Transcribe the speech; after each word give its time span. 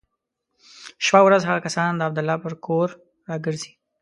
شپه 1.05 1.17
او 1.21 1.25
ورځ 1.27 1.41
هغه 1.45 1.59
کسان 1.67 1.91
د 1.95 2.01
عبدالله 2.07 2.37
پر 2.43 2.53
کور 2.65 2.89
را 3.27 3.35
ګرځي. 3.45 3.71